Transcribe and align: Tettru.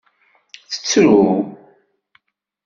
Tettru. 0.71 1.23